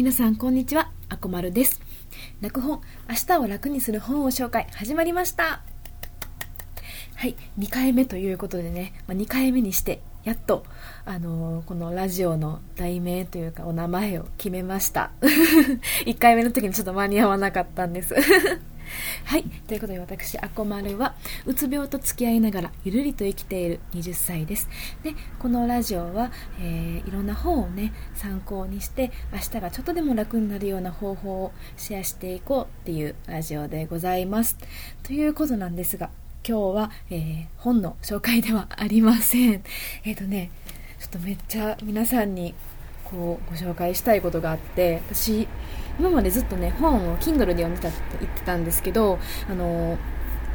[0.00, 1.78] 皆さんこんにちは、あこまるです。
[2.40, 5.60] 泣く本、明日を楽にする本を紹介、始まりました。
[7.16, 10.64] はい、2回目ということでね、まあ、2回目にして、やっと、
[11.04, 15.10] あのーこのラジオの題名というか、お名前を決めました。
[16.06, 18.14] 1回目の時にちょっと間に合わなかったんです。
[19.24, 19.44] はい。
[19.66, 21.14] ということで私、あこまるは、
[21.46, 24.68] うつ病と付き合いながら、ゆるりと生きている20歳です。
[25.02, 26.30] で、このラジオは、
[26.60, 34.58] えーいろんな本をね、参考にして、明日がちょっとでも楽になるような方法をシェアしていこうっていうラジオでございます。
[35.02, 36.10] ということなんですが、
[36.46, 39.62] 今日は、えー本の紹介ではありません。
[40.04, 40.50] えっ、とね、
[40.98, 42.54] ちょっとめっちゃ皆さんに
[43.10, 45.48] こうご紹介したいことがあって私
[45.98, 49.98] 今までずっとね本を Kindle で読んでたって言ってたんですけどあの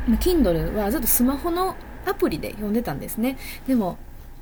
[0.07, 3.37] ま Kindle はずっとスマホのアプリで読んでたんですね
[3.67, 3.97] でも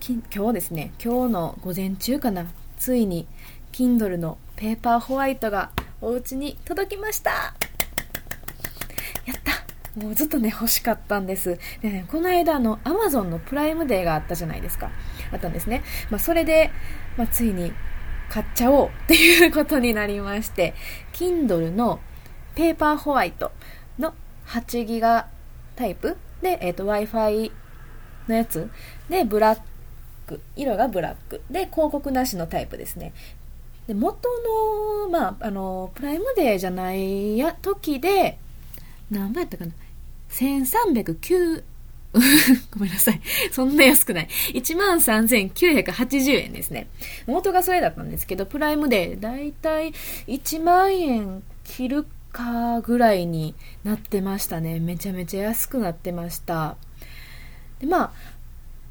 [0.06, 2.46] 今日ですね今日の午前中かな
[2.78, 3.28] ついに
[3.72, 7.32] Kindle のペーパーホワイトがお家に届きました
[9.26, 9.64] やった
[9.96, 11.60] もうずっとね、欲しかったんです。
[11.82, 14.90] でね、この間、あの、アマゾンのプライムデーがあったじゃないですか。
[15.32, 15.84] あったんですね。
[16.10, 16.72] まあ、それで、
[17.16, 17.72] まあ、ついに
[18.34, 20.74] 買っちゃおうっていうことになりまして、
[21.14, 22.00] Kindle の
[22.56, 23.52] ペーパーホワイト
[24.00, 24.16] の
[24.48, 25.28] 8ギガ
[25.76, 27.52] タイプで、えっ、と、Wi-Fi
[28.28, 28.72] のやつ
[29.08, 29.60] で、ブラッ
[30.26, 33.14] ク、色がブラックで、広告なしのタイプですね。
[33.86, 34.28] で元
[35.04, 38.40] の、まあ、あの、プライムデーじゃないや、時で、
[39.12, 39.74] 何倍やったかな
[40.32, 41.64] ?1309、
[42.72, 43.22] ごめんなさい。
[43.52, 44.28] そんな安くない。
[44.54, 46.88] 13,980円ですね。
[47.26, 49.94] 元がそれだったんですけど、プライムデー、だいたい
[50.28, 54.80] 1万円切るかぐらいになってましたね。
[54.80, 56.78] めちゃめちゃ安くなってました。
[57.80, 58.12] で、まあ、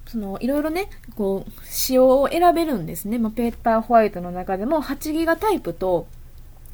[0.07, 6.07] そのいろいろねこう仕様を選べるんですね、まあ、ペーパーホワイトの中でも8ギガタイプと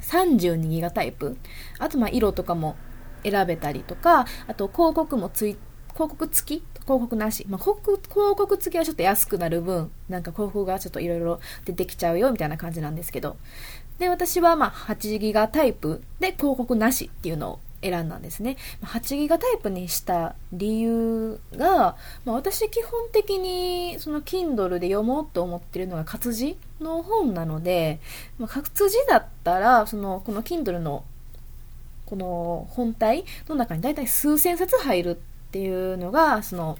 [0.01, 1.37] 32ギガタイプ
[1.77, 2.75] あとまあ色とかも
[3.23, 5.57] 選べたりとかあと広告もつい
[5.99, 6.63] 広告付き？
[6.83, 13.35] 広告なし、まあ、広告広告付きはちょっと安くなる分なんか広告がちょっといろいろ出てきちゃうよみたいな感じなんですけど。
[13.99, 18.55] で私はまあ8ギガタイプで広告なしっていうのを選んだんですね。
[18.81, 27.99] 8ギガタイプにした理由が、まあ、私基本的にその Kindle で読もうと思ってるのが活字の本なので、
[28.37, 31.03] まあ、活字だったら、その、この Kindle の
[32.05, 36.77] この本体の中に大体数千冊入るっていうのが、その、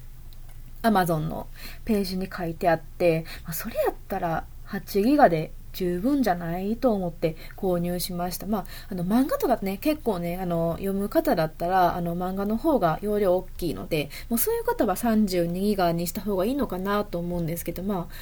[0.84, 1.48] Amazon の
[1.86, 8.48] ページに書いてあって、まあ、それやったら8ギガで十分じゃないと思って購入しました。
[8.48, 18.14] まあ、あの漫画とかね、結構ね、あの、読む方だったら、あの漫画の方が容量大きいので、もうそういう方は32ギガにした方がいいのかなと思うんですけど、まあ、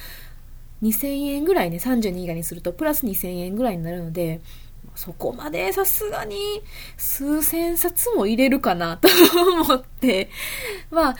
[0.82, 4.40] 2000円ぐらいね、32ギガにすると、プラス2000円ぐらいになるので、
[4.98, 6.36] そこまでさすがに
[6.96, 9.08] 数千冊も入れるかなと
[9.62, 10.28] 思って、
[10.90, 11.16] まあ、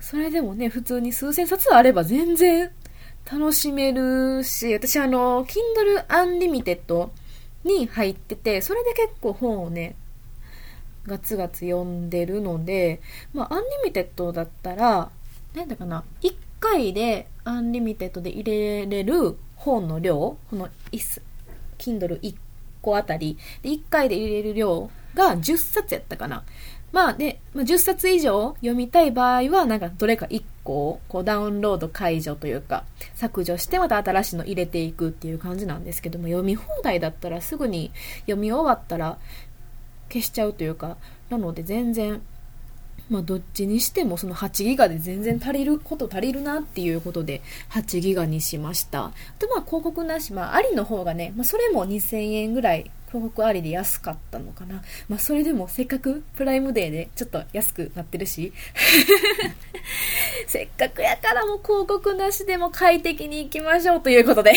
[0.00, 2.72] それでもね、普通に数千冊あれば全然
[3.30, 7.10] 楽しめるし、私あの、Kindle Unlimited
[7.62, 9.94] に入ってて、それで結構本をね、
[11.06, 13.00] ガツガツ読んでるので、
[13.32, 15.12] まあ、アンリミテッドだったら、
[15.54, 20.68] なんだかな、1回でアンリミテッドで入れれる本の量、この
[21.78, 22.34] Kindle1
[22.82, 26.44] 個あたり、で1回で入れる量が10冊やったかな。
[26.92, 32.84] まあで、まあ、10冊以上読みたい場合は、なんかどれか1個をこうダウンロード解除というか、
[33.14, 37.90] 削除してまた新しいの入れていくっていう感じなんですけども、読み放題だったらすぐに
[38.20, 39.18] 読み終わったら
[40.08, 40.98] 消しちゃうというか、
[41.30, 42.20] なので全然、
[43.10, 49.06] まあどっちにしてもその8ギガで全然足りること足りるなっていうことで8ギガにしました。
[49.06, 54.82] あとまあ広告なし、まあありの方がね、まあそれも2000円ぐらい広告ありで安かったのかな。
[55.10, 58.54] まあそれでもせっかくプライムデーでちょっと安くなってるし、
[60.48, 64.54] せっかくやからもう広告なしでも快適に行きましょうということで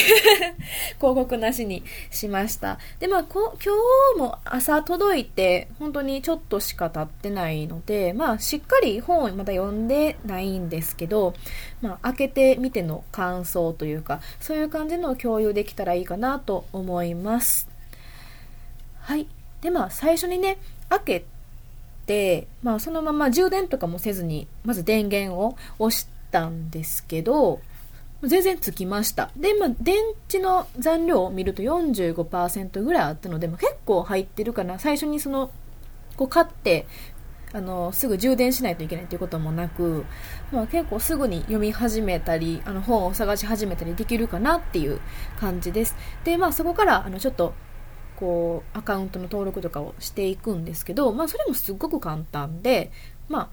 [1.00, 2.80] 広告なしにしました。
[3.00, 3.74] で、まあこ今
[4.16, 11.34] 日も朝届いて本当にちょっとしか経ってないので、まあしっかり本をまだ読んでないんですけど、
[11.82, 17.75] まあ開けてみての感想というか、そういう感じのを共有できたらいいかなと思います。
[19.06, 19.28] はい。
[19.62, 20.58] で、まあ、最初にね、
[20.90, 21.26] 開け
[22.08, 27.62] て、まあ、そのまま充電とかもせずに、まず電源を押したんですけど、
[28.24, 29.30] 全然つきました。
[29.38, 29.96] で、まあ、電
[30.28, 34.80] 池の残量を見ると45%ぐらいあったので、まあ、結構入ってるかな。
[34.80, 35.52] 最初にその、
[36.18, 36.88] こう買って、
[37.54, 40.04] あの、すぐ充電しないといけないということもなく、
[40.52, 45.00] まあ、結構すぐに読み始めたり、あの、本を探し始めたりできるかなっていう
[45.40, 45.96] 感じです。
[46.24, 47.54] で、まあ、そこから、あの、ちょっと、
[48.16, 52.92] こうアカウントの登録とかをしていくんですけど、まあ、それもすっごく簡単で、
[53.30, 53.50] ま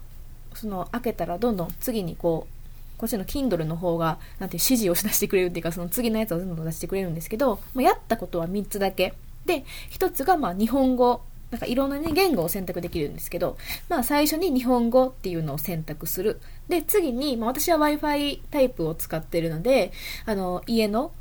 [0.51, 2.53] あ、その開けたらどんどん次にこう
[2.97, 9.13] こっちの Kindle の方がなんて指示を出してくれるっていうかその次のやつをどんどん出してくれるんですけど、まあ、やったことは3つだけ
[9.45, 11.21] で1つがまあ日本語
[11.53, 13.57] なんかいろんなね、言語を選択できるんですけど、
[13.87, 16.41] まあ最初に日本語っていうのを選択する。
[16.67, 19.91] で、次に、まあ私は Wi-Fi タイプを使ってるので、
[20.25, 21.11] あの、家の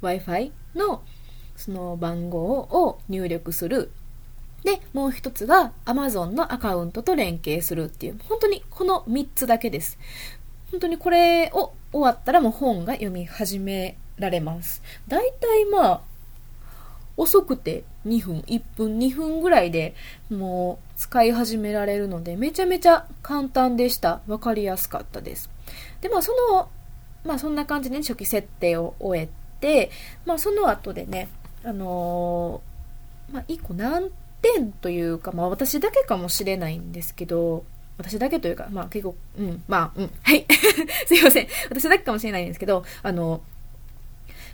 [0.00, 1.02] Wi-Fi の
[1.62, 3.92] その番号を入力する。
[4.64, 9.96] で、もう一つが Amazon のアカウントと連携するっていう、本当にこの3つだけです。
[10.72, 14.82] 本当にこれを終わったらもう本が読み始められます。
[15.06, 16.00] だいたいまあ、
[17.16, 19.94] 遅くて2分、1分、2分ぐらいで
[20.30, 24.20] もう使い始められるので、めちゃめちゃ簡単でした。
[24.26, 25.48] わかりやすかったです。
[26.00, 26.68] で、まあその、
[27.24, 29.28] まあそんな感じで、初期設定を終え
[29.60, 29.90] て、
[30.26, 31.28] まあその後でね、
[31.64, 34.10] あのー、まあ1個難
[34.40, 37.64] 点というか、まあ私だけかもしれないんですけど、
[37.98, 40.46] 私だけというか、まあ結構、うん、まあ、うん、はい。
[41.06, 41.48] すいません。
[41.70, 43.40] 私だけかもしれないんですけど、あの、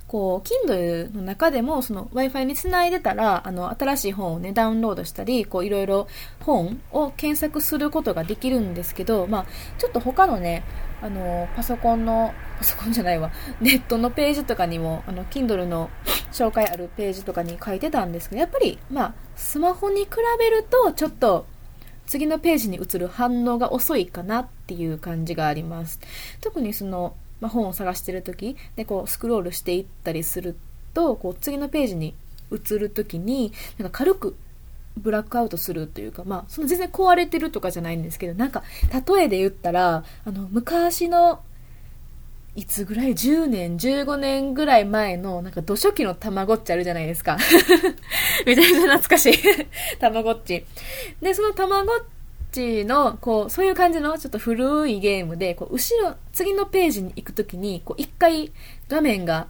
[0.09, 6.09] こう、Kindle の中でも、その Wi-Fi につないでたら、あの、新しい本をね、ダウンロードしたり、こう、いろいろ
[6.41, 9.47] 本を検索することができるんですけど、まあ、
[9.77, 10.65] ちょっと他のね、
[11.01, 13.31] あの、パソコンの、パソコンじゃないわ、
[13.61, 15.91] ネットのページとかにも、あの、Kindle の
[16.33, 21.47] 紹介あるページとかに書いてたんですけど、やっぱり、まあ、スマホに比べると、ちょっと、
[22.07, 26.01] 次のページに移る反応が遅いかなっていう感じがあります。
[26.41, 30.57] 特にその、まあ、本を探してる時でこうスクロールしていったりする
[30.95, 32.15] とこう次のページに
[32.51, 34.37] 移る時になんか軽く
[34.99, 38.63] ブラックアウトするというか、まあ、その全然壊れてるとかじゃないんですけど、なんか、
[39.17, 41.41] 例えで言ったら、あの、昔の、
[42.55, 47.39] いつぐらい ?10 年、15年ぐらい前の、なんか、土初期のたまごっちあるじゃないですか。
[48.45, 49.35] めちゃめちゃ懐かしい
[50.01, 50.65] たまごっち。
[51.23, 51.99] で、そのたまごっ
[52.51, 58.51] ちの、こう、そういう感じのちょっと古いゲームで、こう、後ろ、次のページに行くときに、こう、一回
[58.89, 59.47] 画面が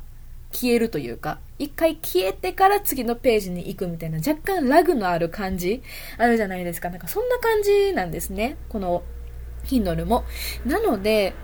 [0.53, 5.83] 消えるというか、一回消えてから次のページに行くみたいな、若干ラグのある感じ
[6.17, 6.91] あるじゃないですか。
[6.91, 8.57] なんかそんな感じなんですね。
[8.69, 9.03] この、
[9.65, 10.25] Kindle も。
[10.65, 11.35] なので、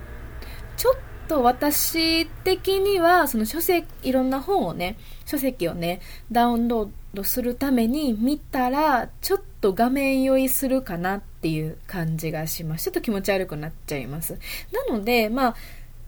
[0.76, 0.94] ちょっ
[1.28, 4.96] と私的には、その書籍、いろんな本をね、
[5.26, 6.00] 書籍をね、
[6.30, 12.84] ダウンロードするために見たら、ちょっと画面酔いするかなっていう感じがします。
[12.84, 14.38] ちょっと気持ち悪くなっちゃいます。
[14.72, 15.54] なので、まあ、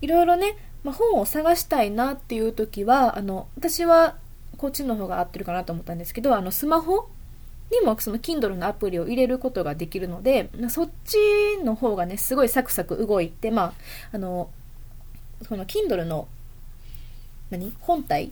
[0.01, 4.15] いろいろね、まあ、本を探したいなっていう時は、あの、私は
[4.57, 7.09] こっちの方が合ってるかなと思ったんですけど、あの、スマホ
[7.71, 11.17] にもその Kindle のアプリを入れることができるので、そっち
[11.63, 13.73] の方がね、すごいサクサク動いて、まあ、
[14.13, 14.49] あの、
[15.49, 16.27] この Kindle の、
[17.49, 17.73] 何？
[17.79, 18.31] 本体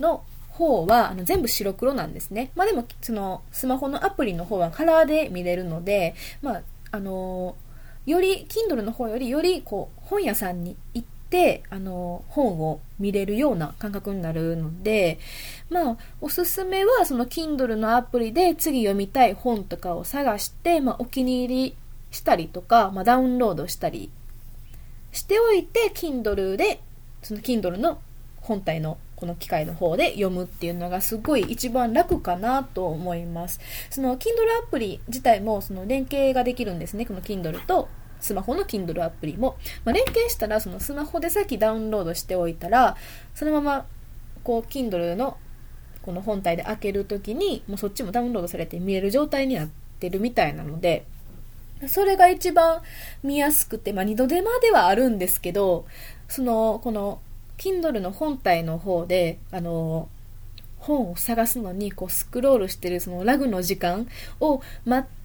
[0.00, 2.50] の方はあの全部白黒なんですね。
[2.56, 7.56] まあでも、そのスマホのアプリの方はカラーで見れるので、まあ、あの
[8.06, 15.18] より、Kindle の方よりよりこう本屋さんに行って、あの本を見れるような感覚になるので、
[15.68, 21.76] まあ、おすすめはその Kindle のアプリで次読みたい本とかを探して、まあ、お気に入り
[22.12, 24.10] したりとか、まあ、ダウンロードしたり
[25.10, 26.80] しておいて、Kindle で、
[27.20, 27.98] その Kindle の
[28.36, 33.58] 本体のこの機械の方で読むっていうのがすごい一番楽かなと思います。
[33.90, 34.28] その Kindle
[34.62, 37.06] アプリ自体もその連携ができるんですね。
[37.06, 37.88] この Kindle と
[38.20, 39.56] スマホの Kindle アプリも。
[39.84, 42.96] まあ、連携したらそのスマホでさっきダウンロードしておいたら、
[43.34, 43.86] そのまま
[44.42, 45.36] こう Kindle の
[46.02, 49.68] この本体で開けるときにもうそっちもダウンロードされて見える状態になっ
[49.98, 51.06] てるみたいなので、
[51.88, 52.82] それが一番
[53.22, 55.86] 見やすくて、まあ、二度手間ではあるんですけど、
[56.28, 57.20] その、この、
[57.58, 60.08] Kindle の本体の方で、あの、
[60.78, 64.08] 本を探すのに、こう、スクロールしてるそのラグの時間
[64.40, 65.23] を待って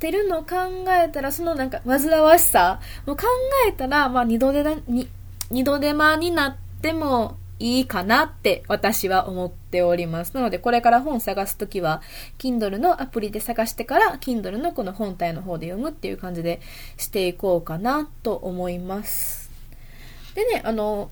[0.00, 0.56] てるのを考
[0.88, 3.26] えたら、そのなんか、煩わしさを考
[3.68, 5.08] えたら、まあ、二度手に、
[5.50, 10.34] 二度手間になってもいいかなって私は思っております。
[10.34, 12.00] なのでこれから本探すときは
[12.38, 16.60] Kindle のアプリで探してから Kindle のこの本体の方で読むっていう感じで
[16.96, 19.50] していこうかなと思います。
[20.34, 21.10] でね、あの、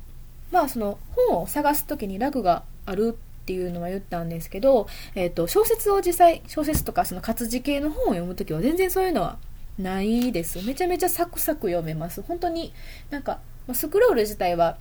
[0.51, 3.19] まあその本を探すときにラグがある
[3.49, 9.39] っていうのは言ったんですけど、えっ、ー、と、小説を実際、小説とかその活字系の本を読むときは全然そういうのは
[9.79, 10.63] ないです。
[10.67, 12.21] めちゃめちゃサクサク読めます。
[12.21, 12.75] 本当に
[13.09, 13.41] なんか、
[13.73, 14.77] スクロール自体は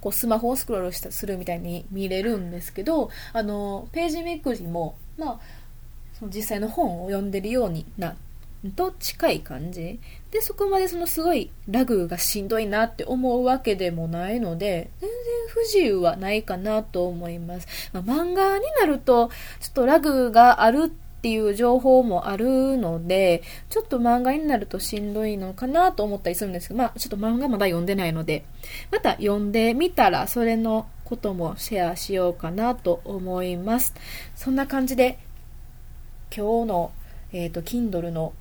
[0.00, 5.40] こうスマホをスクロールしたするみたいに見れるんですけど、あの、ページめくりも、まあ、
[6.18, 8.14] その実際の本を読んでるようになっ
[8.76, 9.98] と近い感じ
[10.30, 15.18] でそこまでそのすごいラグがしんどいなって思うわけでもないので全然
[15.54, 19.30] 不自由はないかなと思います、まあ、漫画になると
[19.60, 28.44] ちょっとラグがあるっていう情報もあるのでちょっと漫画になるとしんどいのかなと思ったりするんですけどまあちょっと漫画まだ読んでないので
[28.90, 33.94] また読んでみたらそれのこともシェアしようかなと思います
[34.34, 35.18] そんな感じで
[36.34, 36.92] 今日の
[37.32, 38.32] えっ、ー、と Kindle の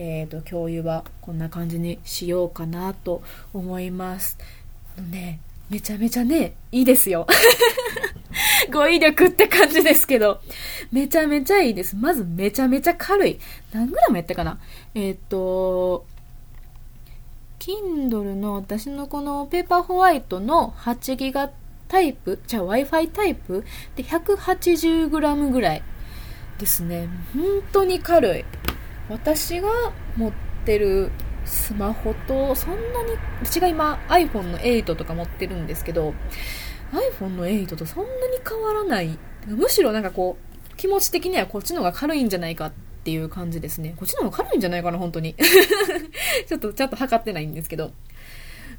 [0.00, 3.20] えーと、共有はこんな感じにしようかなと
[3.52, 4.38] 思います。
[4.96, 7.26] あのね、めちゃめちゃね、いいですよ。
[8.72, 10.40] 語彙力って感じですけど、
[10.92, 11.96] めちゃめちゃいいです。
[11.96, 13.38] まずめちゃめちゃ軽い。
[13.72, 14.58] 何グラムやったかな？
[14.94, 16.06] えっ、と、
[17.58, 21.50] Kindle の私のこのペーパーホワイトの8ギガ
[21.88, 23.64] タイプ、じゃあ Wi-Fi タイプ？
[23.96, 25.82] で 180g ぐらい
[26.58, 27.08] ですね。
[27.34, 28.44] 本当に軽い。
[29.10, 29.68] 私が
[30.16, 30.32] 持っ
[30.64, 31.10] てる
[31.48, 36.14] スマホとそんなに私が今 iPhone の8とか持ってるんですけど
[37.20, 39.18] iPhone の8とそんなに変わらない。
[39.46, 40.36] むしろなんかこ
[40.72, 42.72] う気持ち的にはこっちの方が軽いんじゃないかっ
[43.04, 43.94] ていう感じですね。
[43.96, 45.34] こっちの方が軽いんじゃないかな本当に。
[46.46, 47.92] ちょっとちゃんと測ってないんですけど。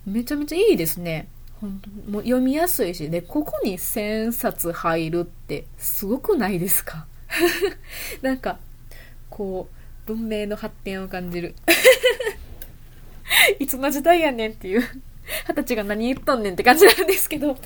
[0.05, 1.27] めちゃめちゃいいですね。
[1.59, 3.09] 本当もう読みやすいし。
[3.09, 7.05] でここに1000冊入るってすごくないですか？
[8.21, 8.59] なんか
[9.29, 9.67] こ
[10.07, 11.55] う文明の発展を感じる。
[13.59, 14.81] いつの時代やねんっていう。
[15.47, 17.57] 二十歳が何言っとんねんって感じなんですけど。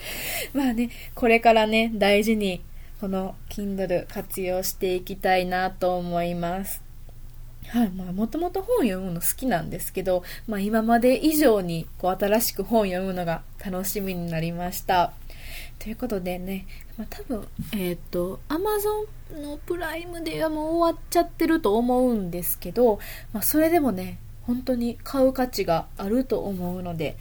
[0.53, 2.61] まあね、これからね、大事に
[2.99, 6.83] この Kindle 活用していきたいなと思います。
[7.69, 15.13] はい、まあ、もともと本読むの好きなんですけど、まあ、今まで以上にこう新しく本読むのが楽しみになりました。
[15.79, 16.65] ということでね、
[16.97, 18.89] まあ、多分、えっ、ー、と、アマゾ
[19.35, 22.99] ンのプライムではもう終わっちゃってると思うんですけど、
[23.33, 27.17] まあ、それでもね、本当に買う価値があると思うので、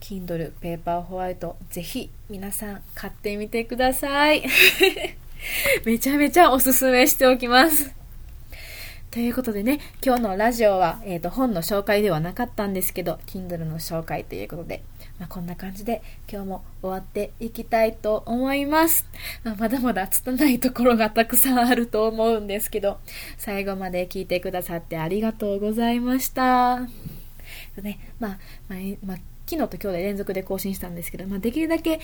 [0.00, 4.44] Kindle ペーパーホワイト、ぜひ皆さん買ってみてください。
[5.84, 7.98] めちゃめちゃおすすめしておきます。
[9.10, 14.82] ということでね、今日のラジオは、えっ、ー、と、本の紹介ではなかったんですけど、Kindle の紹介ということで、
[15.18, 19.06] まあ、こんな感じで今日も終わっていきたいと思います。
[19.44, 22.98] まあ、まだまだ拙いところがたくさんあると思うんですけど、
[23.36, 26.80] 最後まで聞いてくださってありがとうございました。
[27.82, 28.38] ね、まあ、
[29.04, 32.00] まあ、昨日と今日で連続で更新したんですけど、まあ、できるだけ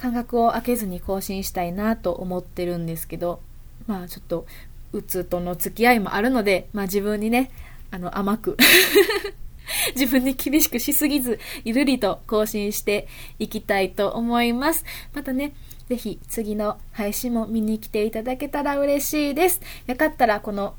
[0.00, 3.40] 間隔を空けずに更新したいなと思ってるんですけど、
[3.86, 4.46] まあちょっと、
[4.92, 7.50] うつとの付き合いもあるので、まあ自分にね、
[7.90, 8.56] あの甘く
[9.94, 13.06] 自分に厳しくしすぎず、ゆるりと更新して
[13.38, 14.84] いきたいと思います。
[15.14, 15.52] またね、
[15.88, 19.60] ぜひ次の配信も見に来ていただけたら嬉しいです。
[19.86, 20.74] よかったらこの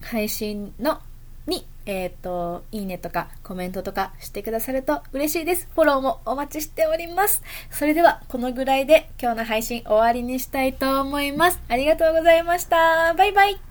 [0.00, 1.00] 配信の
[1.46, 5.68] に、えっ、ー、と、いいねとかコメントとかしてくださると嬉しいです。
[5.74, 7.42] フォローもお待ちしております。
[7.70, 11.60] それでは、このぐらいで今日の配信終わりにしたいと思います。
[11.68, 13.14] ありがとうございました。
[13.14, 13.67] バイバイ。